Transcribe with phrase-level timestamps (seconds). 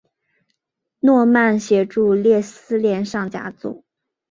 [1.01, 3.85] 诺曼协助列斯联升上甲组。